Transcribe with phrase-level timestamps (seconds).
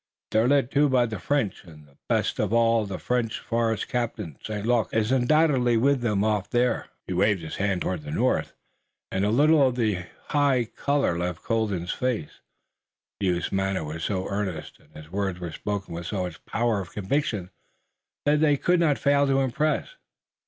[0.31, 4.39] They're led too by the French, and the best of all the French forest captains,
[4.43, 4.65] St.
[4.65, 8.53] Luc, is undoubtedly with them off there." He waved his hand toward the north,
[9.11, 12.41] and a little of the high color left Colden's face.
[13.19, 16.79] The youth's manner was so earnest and his words were spoken with so much power
[16.79, 17.51] of conviction
[18.25, 19.87] that they could not fail to impress.